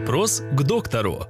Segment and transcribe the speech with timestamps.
[0.00, 1.26] Вопрос к доктору.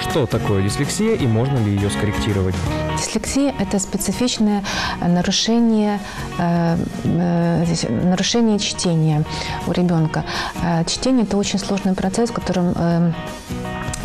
[0.00, 2.56] Что такое дислексия и можно ли ее скорректировать?
[2.98, 4.64] Дислексия– это специфичное
[5.00, 6.00] нарушение,
[6.38, 9.24] э, э, нарушение чтения
[9.68, 10.24] у ребенка.
[10.60, 13.12] Э, чтение– это очень сложный процесс, в котором э,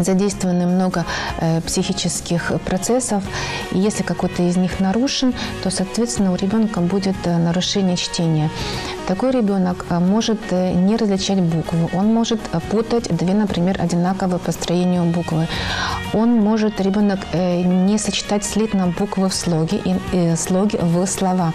[0.04, 1.06] задействованы много
[1.38, 3.24] э, психических процессов.
[3.72, 8.50] И если какой-то из них нарушен, то, соответственно, у ребенка будет э, нарушение чтения.
[9.12, 14.40] Такой ребенок э, может э, не различать буквы, он может э, путать две, например, одинаковые
[14.40, 15.50] по строению буквы.
[16.14, 21.54] Он может, ребенок, не сочетать слитно буквы в слоге и, слоги в слова.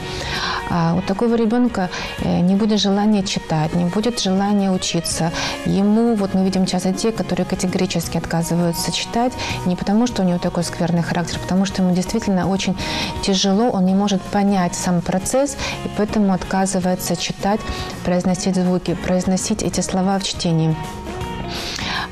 [0.71, 1.91] А у такого ребенка
[2.25, 5.31] не будет желания читать, не будет желания учиться.
[5.67, 9.33] Ему, вот мы видим часто детей, которые категорически отказываются читать,
[9.67, 12.77] не потому, что у него такой скверный характер, а потому что ему действительно очень
[13.23, 17.46] тяжело, он не может понять сам процесс, и поэтому отказывается читать,
[18.05, 20.75] произносить звуки, произносить эти слова в чтении.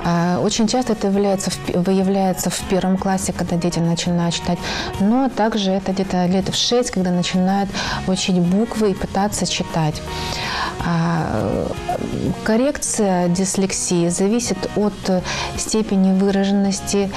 [0.05, 4.59] А, Очень часто это является, выявляется в первом классе, когда дети начинают читать,
[5.01, 7.71] но также это где-то лет в 6, когда начинают
[8.07, 10.03] учить буквы и пытаться читать.
[10.87, 11.67] А,
[12.45, 14.95] Коррекция дислексии зависит от
[15.57, 17.11] степени выраженности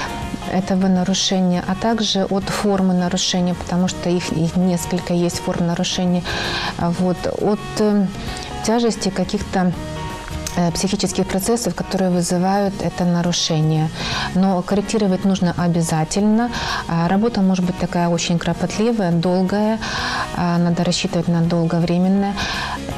[0.52, 6.22] этого нарушения, а также от формы нарушения, потому что их, несколько есть форм нарушения,
[6.78, 8.06] А вот, от э,
[8.64, 9.72] тяжести каких-то
[10.56, 13.90] э, психических процессов, которые вызывают это нарушение.
[14.34, 16.50] Но корректировать нужно обязательно.
[16.88, 19.78] А Работа может быть такая очень кропотливая, долгая,
[20.36, 22.34] а, надо рассчитывать на долговременное.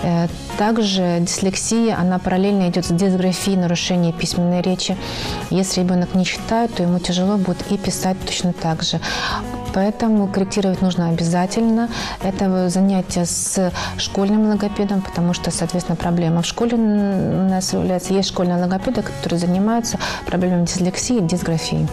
[0.03, 4.97] Э, Также дислексия, она параллельно идет с дисграфией, нарушением письменной речи.
[5.51, 9.01] Если ребенок не читает, то ему тяжело будет и писать точно так же.
[9.73, 11.89] Поэтому корректировать нужно обязательно.
[12.23, 18.13] Это занятие с школьным логопедом, потому что, соответственно, проблема в школе у нас является.
[18.13, 21.89] Есть школьные логопеды, которые занимаются проблемами дислексии и дисграфии.